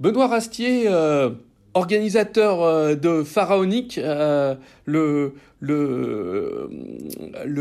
Benoît 0.00 0.28
Rastier, 0.28 0.84
euh, 0.86 1.30
organisateur 1.74 2.62
euh, 2.62 2.94
de 2.94 3.24
Pharaonique, 3.24 3.98
euh, 3.98 4.54
le, 4.84 5.34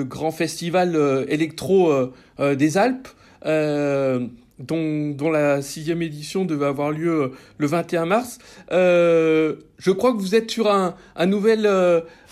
grand 0.04 0.32
festival 0.32 1.26
électro 1.30 1.92
des 2.40 2.78
Alpes, 2.78 3.08
dont, 3.44 5.32
la 5.32 5.62
sixième 5.62 6.02
édition 6.04 6.46
devait 6.46 6.68
avoir 6.68 6.92
lieu 6.92 7.32
le 7.58 7.68
21 7.68 8.06
mars. 8.06 8.38
je 8.70 9.92
crois 9.92 10.14
que 10.14 10.20
vous 10.20 10.36
êtes 10.36 10.52
sur 10.52 10.72
un 10.72 11.26
nouvel 11.26 11.68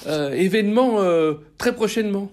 événement 0.06 1.00
très 1.58 1.74
prochainement. 1.74 2.30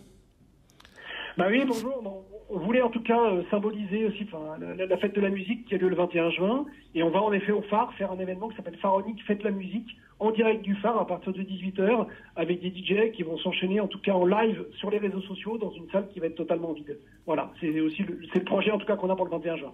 Bah 1.36 1.46
oui, 1.50 1.64
bonjour 1.66 2.24
on 2.52 2.58
voulait 2.58 2.82
en 2.82 2.90
tout 2.90 3.02
cas 3.02 3.18
euh, 3.18 3.42
symboliser 3.50 4.04
aussi 4.06 4.26
la, 4.76 4.96
fête 4.98 5.14
de 5.14 5.20
la 5.22 5.30
musique 5.30 5.66
qui 5.66 5.74
a 5.74 5.78
lieu 5.78 5.88
le 5.88 5.96
21 5.96 6.30
juin. 6.30 6.66
Et 6.94 7.02
on 7.02 7.08
va 7.08 7.22
en 7.22 7.32
effet 7.32 7.50
au 7.50 7.62
phare 7.62 7.92
faire 7.94 8.12
un 8.12 8.18
événement 8.18 8.48
qui 8.50 8.56
s'appelle 8.56 8.76
Pharaonique 8.76 9.22
Fête 9.26 9.42
la 9.42 9.50
musique 9.50 9.96
en 10.18 10.30
direct 10.30 10.60
du 10.60 10.76
phare 10.76 10.98
à 10.98 11.06
partir 11.06 11.32
de 11.32 11.40
18h 11.40 12.06
avec 12.36 12.60
des 12.60 12.68
DJ 12.68 13.12
qui 13.12 13.22
vont 13.22 13.38
s'enchaîner 13.38 13.80
en 13.80 13.88
tout 13.88 13.98
cas 14.00 14.12
en 14.12 14.26
live 14.26 14.64
sur 14.78 14.90
les 14.90 14.98
réseaux 14.98 15.22
sociaux 15.22 15.56
dans 15.56 15.72
une 15.72 15.90
salle 15.90 16.06
qui 16.12 16.20
va 16.20 16.26
être 16.26 16.36
totalement 16.36 16.72
vide. 16.72 16.98
Voilà, 17.24 17.50
c'est 17.60 17.80
aussi 17.80 18.02
le, 18.02 18.18
le 18.34 18.44
projet 18.44 18.70
en 18.70 18.78
tout 18.78 18.86
cas 18.86 18.96
qu'on 18.96 19.08
a 19.08 19.16
pour 19.16 19.24
le 19.24 19.30
21 19.30 19.56
juin. 19.56 19.72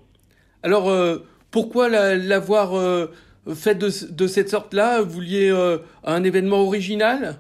Alors 0.62 0.88
euh, 0.88 1.18
pourquoi 1.50 1.88
l'avoir 1.88 2.74
euh, 2.74 3.06
fait 3.56 3.74
de, 3.74 3.88
cette 3.88 4.48
sorte-là? 4.48 5.02
Vous 5.02 5.10
vouliez 5.10 5.50
un 6.04 6.22
événement 6.22 6.58
original? 6.58 7.38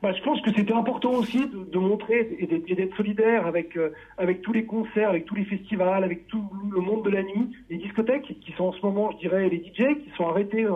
Bah, 0.00 0.12
je 0.12 0.22
pense 0.22 0.40
que 0.42 0.52
c'était 0.52 0.74
important 0.74 1.12
aussi 1.12 1.44
de, 1.46 1.78
montrer 1.78 2.36
et 2.38 2.46
d'être 2.46 2.96
solidaire 2.96 3.46
avec 3.46 3.76
euh, 3.76 3.90
avec 4.16 4.42
tous 4.42 4.52
les 4.52 4.64
concerts, 4.64 5.08
avec 5.08 5.24
tous 5.24 5.34
les 5.34 5.44
festivals, 5.44 6.04
avec 6.04 6.26
tout 6.28 6.44
le 6.70 6.80
monde 6.80 7.04
de 7.04 7.10
la 7.10 7.22
nuit, 7.22 7.50
les 7.68 7.78
discothèques 7.78 8.38
qui 8.40 8.52
sont 8.52 8.64
en 8.64 8.72
ce 8.72 8.80
moment, 8.82 9.10
je 9.12 9.18
dirais, 9.18 9.48
les 9.48 9.58
DJ 9.58 9.98
qui 10.04 10.10
sont 10.16 10.28
arrêtés 10.28 10.64
euh, 10.64 10.72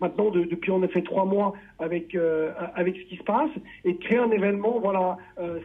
maintenant 0.00 0.30
de, 0.30 0.44
depuis 0.44 0.70
en 0.70 0.82
effet 0.82 1.02
trois 1.02 1.24
mois 1.24 1.52
avec 1.80 2.14
euh, 2.14 2.52
avec 2.76 2.96
ce 2.96 3.02
qui 3.02 3.16
se 3.16 3.24
passe 3.24 3.50
et 3.84 3.94
de 3.94 3.98
créer 3.98 4.18
un 4.18 4.30
événement 4.30 4.78
voilà 4.80 5.16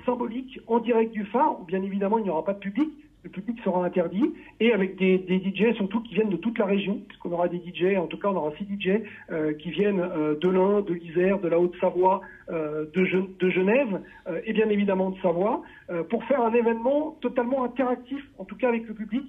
symbolique 0.06 0.59
en 0.67 0.80
direct 0.80 1.12
du 1.12 1.25
phare. 1.25 1.59
Bien 1.67 1.84
évidemment, 1.84 2.17
il 2.17 2.23
n'y 2.23 2.30
aura 2.30 2.44
pas 2.44 2.53
de 2.53 2.59
public, 2.59 2.90
le 3.26 3.31
public 3.31 3.58
sera 3.64 3.84
interdit, 3.84 4.34
et 4.59 4.72
avec 4.72 4.98
des, 4.98 5.18
des 5.18 5.40
DJ 5.40 5.76
surtout 5.76 6.00
qui 6.02 6.14
viennent 6.14 6.30
de 6.30 6.38
toute 6.38 6.59
la 6.59 6.66
région, 6.66 7.02
puisqu'on 7.08 7.31
aura 7.31 7.48
des 7.48 7.58
DJ, 7.58 7.98
en 7.98 8.06
tout 8.06 8.20
cas 8.20 8.30
on 8.30 8.36
aura 8.36 8.52
six 8.56 8.66
DJ 8.66 9.02
euh, 9.31 9.54
qui 9.54 9.72
viennent 9.72 10.00
euh, 10.00 10.36
de 10.40 10.48
l'Ain, 10.48 10.81
de 10.81 10.94
l'Isère, 10.94 11.40
de 11.40 11.48
la 11.48 11.59
Haute-Savoie, 11.59 12.22
euh, 12.52 12.86
de, 12.94 13.50
Genève, 13.50 14.00
et 14.46 14.53
bien 14.53 14.70
évidemment 14.70 15.09
de 15.09 15.20
Savoie, 15.22 15.64
pour 16.09 16.23
faire 16.26 16.42
un 16.42 16.53
événement 16.53 17.18
totalement 17.22 17.64
interactif, 17.64 18.22
en 18.38 18.46
tout 18.46 18.56
cas 18.56 18.70
avec 18.70 18.88
le 18.88 18.94
public. 18.94 19.23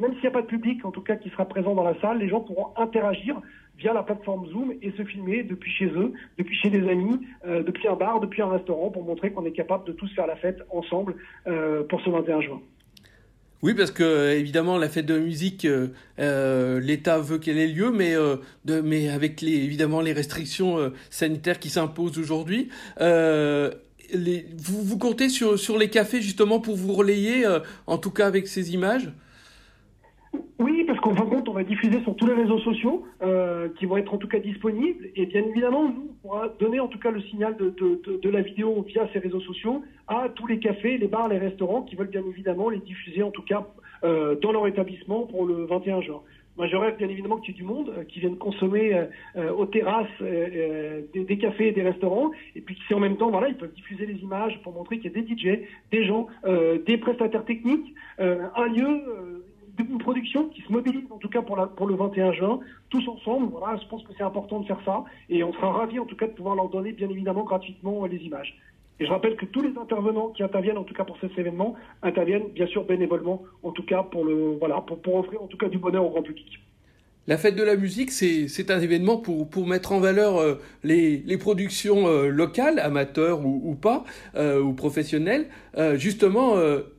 Même 0.00 0.12
s'il 0.14 0.22
n'y 0.22 0.28
a 0.28 0.32
pas 0.32 0.42
de 0.42 0.46
public, 0.46 0.84
en 0.84 0.90
tout 0.90 1.00
cas 1.00 1.14
qui 1.14 1.30
sera 1.30 1.44
présent 1.44 1.74
dans 1.74 1.84
la 1.84 1.98
salle, 2.00 2.18
les 2.18 2.28
gens 2.28 2.40
pourront 2.40 2.68
interagir 2.76 3.40
via 3.78 3.92
la 3.92 4.02
plateforme 4.02 4.46
Zoom 4.48 4.72
et 4.82 4.90
se 4.92 5.04
filmer 5.04 5.44
depuis 5.44 5.70
chez 5.70 5.86
eux, 5.86 6.12
depuis 6.38 6.56
chez 6.56 6.70
des 6.70 6.88
amis, 6.88 7.20
depuis 7.44 7.86
un 7.86 7.94
bar, 7.94 8.20
depuis 8.20 8.42
un 8.42 8.48
restaurant, 8.48 8.90
pour 8.90 9.04
montrer 9.04 9.30
qu'on 9.30 9.44
est 9.44 9.52
capable 9.52 9.84
de 9.84 9.92
tous 9.92 10.12
faire 10.14 10.26
la 10.26 10.36
fête 10.36 10.60
ensemble 10.70 11.14
pour 11.88 12.00
ce 12.00 12.10
21 12.10 12.40
juin. 12.40 12.60
Oui, 13.66 13.74
parce 13.74 13.90
que 13.90 14.30
évidemment 14.30 14.78
la 14.78 14.88
fête 14.88 15.06
de 15.06 15.14
la 15.14 15.20
musique, 15.20 15.64
euh, 15.64 15.88
euh, 16.20 16.78
l'État 16.78 17.18
veut 17.18 17.38
qu'elle 17.38 17.58
ait 17.58 17.66
lieu, 17.66 17.90
mais 17.90 18.14
euh, 18.14 18.36
mais 18.64 19.08
avec 19.08 19.40
les 19.40 19.54
évidemment 19.54 20.00
les 20.00 20.12
restrictions 20.12 20.92
sanitaires 21.10 21.58
qui 21.58 21.68
s'imposent 21.68 22.16
aujourd'hui. 22.16 22.68
Vous, 23.00 24.82
vous 24.84 24.98
comptez 24.98 25.28
sur, 25.28 25.58
sur 25.58 25.78
les 25.78 25.90
cafés 25.90 26.22
justement 26.22 26.60
pour 26.60 26.76
vous 26.76 26.92
relayer, 26.92 27.44
en 27.88 27.98
tout 27.98 28.12
cas 28.12 28.28
avec 28.28 28.46
ces 28.46 28.72
images? 28.72 29.10
Oui, 30.58 30.84
parce 30.86 30.98
qu'en 31.00 31.14
fin 31.14 31.24
de 31.24 31.30
compte, 31.30 31.48
on 31.48 31.52
va 31.52 31.64
diffuser 31.64 32.00
sur 32.02 32.16
tous 32.16 32.26
les 32.26 32.34
réseaux 32.34 32.58
sociaux 32.60 33.04
euh, 33.22 33.68
qui 33.78 33.84
vont 33.84 33.98
être 33.98 34.12
en 34.14 34.18
tout 34.18 34.28
cas 34.28 34.38
disponibles. 34.38 35.08
Et 35.14 35.26
bien 35.26 35.42
évidemment, 35.42 35.84
nous, 35.84 36.10
on 36.10 36.28
pourra 36.28 36.48
donner 36.58 36.80
en 36.80 36.88
tout 36.88 36.98
cas 36.98 37.10
le 37.10 37.20
signal 37.22 37.56
de, 37.56 37.70
de, 37.70 38.20
de, 38.22 38.30
la 38.30 38.40
vidéo 38.40 38.82
via 38.82 39.08
ces 39.12 39.18
réseaux 39.18 39.40
sociaux 39.40 39.82
à 40.08 40.28
tous 40.34 40.46
les 40.46 40.58
cafés, 40.58 40.96
les 40.96 41.08
bars, 41.08 41.28
les 41.28 41.38
restaurants 41.38 41.82
qui 41.82 41.94
veulent 41.94 42.08
bien 42.08 42.24
évidemment 42.26 42.70
les 42.70 42.78
diffuser 42.78 43.22
en 43.22 43.30
tout 43.30 43.42
cas 43.42 43.66
euh, 44.04 44.34
dans 44.36 44.52
leur 44.52 44.66
établissement 44.66 45.26
pour 45.26 45.44
le 45.44 45.66
21 45.66 46.00
juin. 46.00 46.22
Moi, 46.56 46.68
je 46.68 46.76
rêve 46.76 46.96
bien 46.96 47.08
évidemment 47.08 47.36
qu'il 47.36 47.54
y 47.54 47.56
ait 47.56 47.60
du 47.60 47.64
monde 47.64 47.90
euh, 47.90 48.04
qui 48.04 48.20
vienne 48.20 48.36
consommer 48.36 48.94
euh, 48.94 49.04
euh, 49.36 49.52
aux 49.52 49.66
terrasses 49.66 50.06
des, 50.20 51.24
des, 51.24 51.38
cafés 51.38 51.68
et 51.68 51.72
des 51.72 51.82
restaurants, 51.82 52.30
et 52.54 52.60
puis 52.60 52.76
qui 52.76 52.94
en 52.94 53.00
même 53.00 53.16
temps, 53.16 53.30
voilà, 53.30 53.48
ils 53.48 53.56
peuvent 53.56 53.72
diffuser 53.74 54.06
les 54.06 54.18
images 54.20 54.58
pour 54.62 54.72
montrer 54.72 54.98
qu'il 54.98 55.12
y 55.12 55.18
a 55.18 55.20
des 55.20 55.28
DJ, 55.28 55.60
des 55.92 56.04
gens, 56.04 56.28
des 56.86 56.96
prestataires 56.98 57.44
techniques, 57.44 57.94
un 58.18 58.66
lieu 58.68 59.02
une 59.84 59.98
production 59.98 60.48
qui 60.48 60.62
se 60.62 60.72
mobilise 60.72 61.10
en 61.10 61.18
tout 61.18 61.28
cas 61.28 61.42
pour, 61.42 61.56
le 61.56 61.94
21 61.94 62.32
juin, 62.32 62.60
tous 62.90 63.06
ensemble. 63.08 63.48
Voilà, 63.52 63.78
je 63.82 63.86
pense 63.88 64.02
que 64.04 64.12
c'est 64.16 64.22
important 64.22 64.60
de 64.60 64.66
faire 64.66 64.80
ça 64.84 65.04
et 65.28 65.42
on 65.44 65.52
sera 65.52 65.72
ravis 65.72 65.98
en 65.98 66.06
tout 66.06 66.16
cas 66.16 66.26
de 66.26 66.32
pouvoir 66.32 66.54
leur 66.54 66.68
donner 66.68 66.92
bien 66.92 67.08
évidemment 67.08 67.44
gratuitement 67.44 68.04
les 68.06 68.18
images. 68.18 68.56
Et 68.98 69.04
je 69.04 69.10
rappelle 69.10 69.36
que 69.36 69.44
tous 69.44 69.60
les 69.60 69.76
intervenants 69.76 70.28
qui 70.28 70.42
interviennent 70.42 70.78
en 70.78 70.84
tout 70.84 70.94
cas 70.94 71.04
pour 71.04 71.18
cet 71.20 71.38
événement 71.38 71.74
interviennent 72.02 72.48
bien 72.54 72.66
sûr 72.66 72.84
bénévolement 72.84 73.42
en 73.62 73.70
tout 73.70 73.84
cas 73.84 74.02
pour 74.02 74.24
le 74.24 74.56
voilà 74.58 74.80
pour 74.80 75.14
offrir 75.14 75.42
en 75.42 75.46
tout 75.46 75.58
cas 75.58 75.68
du 75.68 75.78
bonheur 75.78 76.04
au 76.04 76.10
grand 76.10 76.22
public. 76.22 76.60
La 77.28 77.38
fête 77.38 77.56
de 77.56 77.64
la 77.64 77.74
musique, 77.74 78.12
c'est 78.12 78.70
un 78.70 78.80
événement 78.80 79.16
pour, 79.16 79.66
mettre 79.66 79.90
en 79.90 79.98
valeur 79.98 80.36
euh, 80.36 80.54
les, 80.84 81.38
productions 81.38 82.06
euh, 82.06 82.28
locales, 82.28 82.78
amateurs 82.78 83.44
ou, 83.44 83.74
pas, 83.74 84.04
euh, 84.36 84.62
ou 84.62 84.72
professionnelles. 84.72 85.46
justement, 85.94 86.54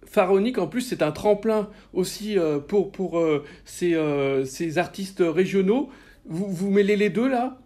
Pharaonique, 0.05 0.57
en 0.57 0.67
plus, 0.67 0.81
c'est 0.81 1.01
un 1.01 1.11
tremplin 1.11 1.69
aussi 1.93 2.38
pour, 2.67 3.21
ces, 3.63 4.77
artistes 4.77 5.23
régionaux. 5.25 5.89
Vous, 6.25 6.47
vous 6.47 6.71
mêlez 6.71 6.97
les 6.97 7.09
deux 7.09 7.29
là? 7.29 7.57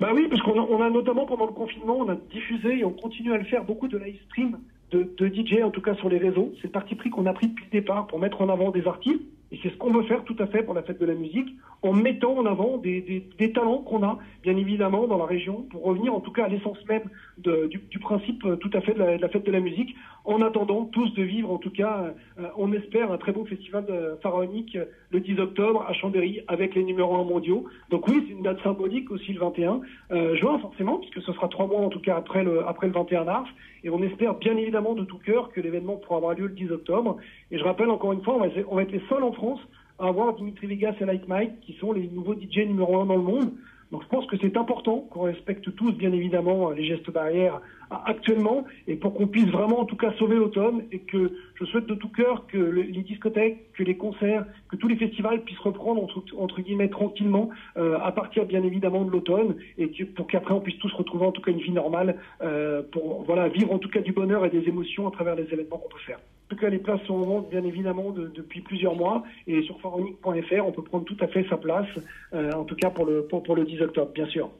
Bah 0.00 0.12
oui, 0.14 0.28
parce 0.30 0.40
qu'on 0.40 0.58
a, 0.58 0.62
on 0.62 0.80
a 0.80 0.88
notamment 0.88 1.26
pendant 1.26 1.44
le 1.44 1.52
confinement, 1.52 1.98
on 1.98 2.08
a 2.08 2.16
diffusé 2.32 2.78
et 2.78 2.84
on 2.86 2.92
continue 2.92 3.34
à 3.34 3.36
le 3.36 3.44
faire 3.44 3.64
beaucoup 3.64 3.86
de 3.86 3.98
live 3.98 4.18
stream 4.30 4.58
de, 4.92 5.02
de 5.18 5.26
DJ, 5.26 5.62
en 5.62 5.70
tout 5.70 5.82
cas 5.82 5.94
sur 5.96 6.08
les 6.08 6.16
réseaux. 6.16 6.54
C'est 6.56 6.68
le 6.68 6.72
parti 6.72 6.94
pris 6.94 7.10
qu'on 7.10 7.26
a 7.26 7.34
pris 7.34 7.48
depuis 7.48 7.66
le 7.66 7.80
départ 7.80 8.06
pour 8.06 8.18
mettre 8.18 8.40
en 8.40 8.48
avant 8.48 8.70
des 8.70 8.86
artistes 8.86 9.20
c'est 9.62 9.70
ce 9.70 9.76
qu'on 9.76 9.92
veut 9.92 10.04
faire 10.04 10.24
tout 10.24 10.36
à 10.38 10.46
fait 10.46 10.62
pour 10.62 10.74
la 10.74 10.82
fête 10.82 11.00
de 11.00 11.06
la 11.06 11.14
musique, 11.14 11.48
en 11.82 11.92
mettant 11.92 12.36
en 12.36 12.46
avant 12.46 12.76
des, 12.76 13.00
des, 13.00 13.24
des 13.38 13.52
talents 13.52 13.78
qu'on 13.78 14.02
a, 14.02 14.18
bien 14.42 14.56
évidemment, 14.56 15.06
dans 15.06 15.18
la 15.18 15.24
région, 15.24 15.66
pour 15.70 15.82
revenir 15.82 16.14
en 16.14 16.20
tout 16.20 16.32
cas 16.32 16.44
à 16.44 16.48
l'essence 16.48 16.78
même 16.88 17.08
de, 17.38 17.66
du, 17.66 17.78
du, 17.78 17.98
principe 17.98 18.44
euh, 18.44 18.56
tout 18.56 18.70
à 18.74 18.80
fait 18.80 18.94
de 18.94 18.98
la, 18.98 19.16
de 19.16 19.22
la, 19.22 19.28
fête 19.28 19.44
de 19.44 19.52
la 19.52 19.60
musique, 19.60 19.94
en 20.24 20.42
attendant 20.42 20.84
tous 20.84 21.12
de 21.14 21.22
vivre, 21.22 21.50
en 21.50 21.58
tout 21.58 21.70
cas, 21.70 22.12
euh, 22.38 22.48
on 22.56 22.72
espère, 22.72 23.10
un 23.10 23.18
très 23.18 23.32
beau 23.32 23.44
festival 23.44 23.86
de 23.86 24.18
pharaonique 24.22 24.76
euh, 24.76 24.84
le 25.10 25.20
10 25.20 25.40
octobre 25.40 25.84
à 25.88 25.92
Chambéry 25.94 26.42
avec 26.48 26.74
les 26.74 26.84
numéros 26.84 27.16
1 27.16 27.24
mondiaux. 27.24 27.64
Donc 27.90 28.06
oui, 28.08 28.24
c'est 28.26 28.34
une 28.34 28.42
date 28.42 28.62
symbolique 28.62 29.10
aussi 29.10 29.32
le 29.32 29.40
21 29.40 29.80
euh, 30.12 30.36
juin, 30.36 30.58
forcément, 30.58 30.98
puisque 30.98 31.22
ce 31.22 31.32
sera 31.32 31.48
trois 31.48 31.66
mois 31.66 31.80
en 31.80 31.88
tout 31.88 32.00
cas 32.00 32.16
après 32.16 32.44
le, 32.44 32.66
après 32.68 32.86
le 32.86 32.92
21 32.92 33.24
mars. 33.24 33.48
Et 33.82 33.90
on 33.90 34.02
espère 34.02 34.34
bien 34.34 34.56
évidemment 34.56 34.94
de 34.94 35.04
tout 35.04 35.18
cœur 35.18 35.50
que 35.50 35.60
l'événement 35.60 35.96
pourra 35.96 36.18
avoir 36.18 36.34
lieu 36.34 36.46
le 36.46 36.54
10 36.54 36.70
octobre. 36.70 37.16
Et 37.50 37.58
je 37.58 37.64
rappelle 37.64 37.90
encore 37.90 38.12
une 38.12 38.22
fois, 38.22 38.34
on 38.34 38.40
va, 38.40 38.48
on 38.68 38.76
va 38.76 38.82
être 38.82 38.92
les 38.92 39.02
seuls 39.08 39.22
en 39.22 39.32
France 39.32 39.60
avoir 40.00 40.34
Dimitri 40.34 40.66
Vegas 40.66 40.94
et 41.00 41.04
Light 41.04 41.28
Mike, 41.28 41.60
qui 41.60 41.74
sont 41.74 41.92
les 41.92 42.08
nouveaux 42.08 42.34
DJ 42.34 42.58
numéro 42.66 43.00
un 43.00 43.06
dans 43.06 43.16
le 43.16 43.22
monde. 43.22 43.52
Donc 43.92 44.02
je 44.04 44.08
pense 44.08 44.26
que 44.26 44.36
c'est 44.40 44.56
important 44.56 45.08
qu'on 45.10 45.22
respecte 45.22 45.74
tous, 45.74 45.92
bien 45.92 46.12
évidemment, 46.12 46.70
les 46.70 46.84
gestes 46.84 47.10
barrières 47.10 47.60
actuellement, 47.90 48.64
et 48.86 48.94
pour 48.94 49.14
qu'on 49.14 49.26
puisse 49.26 49.48
vraiment, 49.48 49.80
en 49.80 49.84
tout 49.84 49.96
cas, 49.96 50.12
sauver 50.12 50.36
l'automne, 50.36 50.84
et 50.92 51.00
que 51.00 51.32
je 51.56 51.64
souhaite 51.64 51.86
de 51.86 51.96
tout 51.96 52.08
cœur 52.08 52.46
que 52.46 52.56
les 52.56 53.02
discothèques, 53.02 53.72
que 53.72 53.82
les 53.82 53.96
concerts, 53.96 54.46
que 54.68 54.76
tous 54.76 54.86
les 54.86 54.94
festivals 54.94 55.42
puissent 55.42 55.58
reprendre, 55.58 56.06
entre, 56.38 56.60
guillemets, 56.60 56.88
tranquillement, 56.88 57.50
euh, 57.76 57.98
à 58.00 58.12
partir, 58.12 58.46
bien 58.46 58.62
évidemment, 58.62 59.04
de 59.04 59.10
l'automne, 59.10 59.56
et 59.76 59.88
pour 60.14 60.28
qu'après 60.28 60.54
on 60.54 60.60
puisse 60.60 60.78
tous 60.78 60.92
retrouver, 60.92 61.26
en 61.26 61.32
tout 61.32 61.42
cas, 61.42 61.50
une 61.50 61.58
vie 61.58 61.72
normale, 61.72 62.16
euh, 62.42 62.82
pour 62.92 63.24
voilà 63.24 63.48
vivre, 63.48 63.72
en 63.72 63.78
tout 63.78 63.90
cas, 63.90 64.00
du 64.00 64.12
bonheur 64.12 64.46
et 64.46 64.50
des 64.50 64.68
émotions 64.68 65.08
à 65.08 65.10
travers 65.10 65.34
les 65.34 65.52
événements 65.52 65.78
qu'on 65.78 65.88
peut 65.88 66.04
faire. 66.06 66.20
Tout 66.50 66.56
cas, 66.56 66.68
les 66.68 66.78
places 66.78 67.00
sont 67.06 67.14
en 67.14 67.22
vente, 67.22 67.50
bien 67.50 67.62
évidemment, 67.62 68.10
de, 68.10 68.26
depuis 68.26 68.60
plusieurs 68.60 68.96
mois, 68.96 69.22
et 69.46 69.62
sur 69.62 69.80
pharaonique.fr, 69.80 70.66
on 70.66 70.72
peut 70.72 70.82
prendre 70.82 71.04
tout 71.04 71.16
à 71.20 71.28
fait 71.28 71.46
sa 71.48 71.56
place, 71.56 71.86
euh, 72.34 72.50
en 72.52 72.64
tout 72.64 72.74
cas 72.74 72.90
pour 72.90 73.06
le, 73.06 73.24
pour, 73.26 73.44
pour 73.44 73.54
le 73.54 73.64
10 73.64 73.80
octobre, 73.82 74.10
bien 74.12 74.26
sûr. 74.26 74.50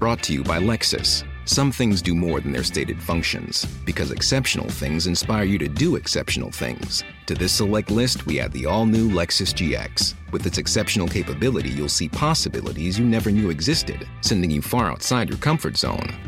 Brought 0.00 0.22
to 0.24 0.32
you 0.32 0.42
by 0.42 0.58
Lexus. 0.58 1.24
Some 1.44 1.70
things 1.70 2.02
do 2.02 2.14
more 2.14 2.40
than 2.40 2.52
their 2.52 2.64
stated 2.64 3.00
functions, 3.00 3.64
because 3.86 4.10
exceptional 4.10 4.68
things 4.68 5.06
inspire 5.06 5.44
you 5.44 5.58
to 5.58 5.68
do 5.68 5.94
exceptional 5.94 6.50
things. 6.50 7.04
To 7.26 7.34
this 7.34 7.52
select 7.52 7.92
list, 7.92 8.26
we 8.26 8.40
add 8.40 8.52
the 8.52 8.66
all 8.66 8.84
new 8.84 9.08
Lexus 9.08 9.54
GX. 9.54 10.14
With 10.32 10.44
its 10.44 10.58
exceptional 10.58 11.06
capability, 11.06 11.70
you'll 11.70 11.88
see 11.88 12.08
possibilities 12.08 12.98
you 12.98 13.04
never 13.04 13.30
knew 13.30 13.50
existed, 13.50 14.08
sending 14.22 14.50
you 14.50 14.60
far 14.60 14.90
outside 14.90 15.28
your 15.28 15.38
comfort 15.38 15.76
zone. 15.76 16.27